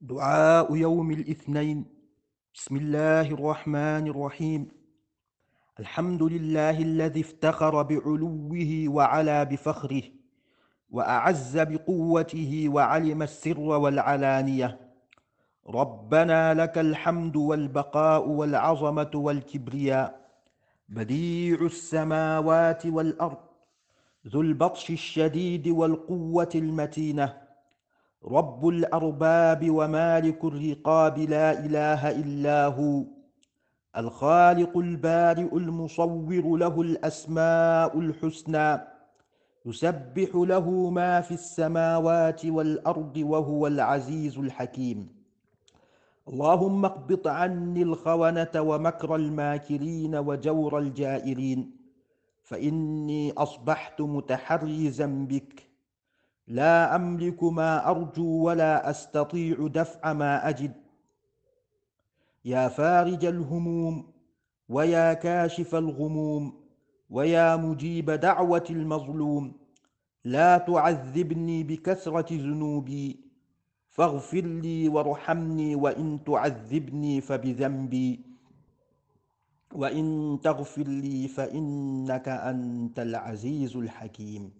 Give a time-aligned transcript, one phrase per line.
[0.00, 1.84] دعاء يوم الاثنين.
[2.54, 4.68] بسم الله الرحمن الرحيم.
[5.80, 10.02] الحمد لله الذي افتخر بعلوه وعلى بفخره
[10.90, 14.80] وأعز بقوته وعلم السر والعلانية.
[15.68, 20.30] ربنا لك الحمد والبقاء والعظمة والكبرياء.
[20.88, 23.38] بديع السماوات والأرض
[24.26, 27.49] ذو البطش الشديد والقوة المتينة.
[28.24, 33.04] رب الأرباب ومالك الرقاب لا إله إلا هو
[33.96, 38.80] الخالق البارئ المصور له الأسماء الحسنى
[39.66, 45.08] يسبح له ما في السماوات والأرض وهو العزيز الحكيم
[46.28, 51.70] اللهم اقبط عني الخونة ومكر الماكرين وجور الجائرين
[52.42, 55.69] فإني أصبحت متحرزا بك
[56.50, 60.72] لا أملك ما أرجو ولا أستطيع دفع ما أجد.
[62.44, 64.12] يا فارج الهموم
[64.68, 66.54] ويا كاشف الغموم
[67.10, 69.52] ويا مجيب دعوة المظلوم.
[70.24, 73.20] لا تعذبني بكثرة ذنوبي
[73.88, 78.20] فاغفر لي وارحمني وإن تعذبني فبذنبي.
[79.72, 84.50] وإن تغفر لي فإنك أنت العزيز الحكيم.